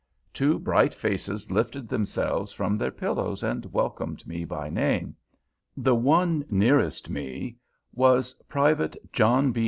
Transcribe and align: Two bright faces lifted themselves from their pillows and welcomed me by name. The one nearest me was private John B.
Two 0.33 0.57
bright 0.57 0.95
faces 0.95 1.51
lifted 1.51 1.87
themselves 1.87 2.51
from 2.51 2.75
their 2.75 2.89
pillows 2.89 3.43
and 3.43 3.71
welcomed 3.71 4.25
me 4.25 4.43
by 4.43 4.67
name. 4.67 5.15
The 5.77 5.93
one 5.93 6.43
nearest 6.49 7.11
me 7.11 7.57
was 7.93 8.33
private 8.49 8.97
John 9.13 9.51
B. 9.51 9.59